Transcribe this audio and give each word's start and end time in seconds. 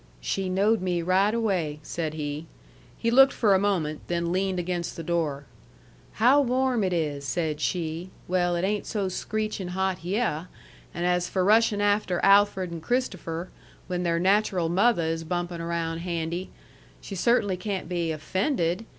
"She 0.19 0.49
knowed 0.49 0.81
me 0.81 1.03
right 1.03 1.31
away," 1.31 1.77
said 1.83 2.15
he. 2.15 2.47
He 2.97 3.11
looked 3.11 3.33
for 3.33 3.53
a 3.53 3.59
moment, 3.59 3.99
then 4.07 4.31
leaned 4.31 4.57
against 4.57 4.95
the 4.97 5.03
door. 5.03 5.45
"'How 6.13 6.41
warm 6.41 6.83
it 6.83 6.91
is!' 6.91 7.23
said 7.23 7.61
she. 7.61 8.09
Well, 8.27 8.55
it 8.55 8.63
ain't 8.63 8.87
so 8.87 9.09
screechin' 9.09 9.67
hot 9.77 9.99
hyeh; 9.99 10.47
and 10.91 11.05
as 11.05 11.29
for 11.29 11.43
rushin' 11.45 11.81
after 11.81 12.19
Alfred 12.23 12.71
and 12.71 12.81
Christopher, 12.81 13.49
when 13.85 14.01
their 14.01 14.19
natural 14.19 14.71
motheh 14.71 15.07
is 15.11 15.23
bumpin' 15.23 15.61
around 15.61 15.99
handy 15.99 16.49
she 16.99 17.13
cert'nly 17.13 17.55
can't 17.55 17.87
be 17.87 18.11
offended?" 18.11 18.85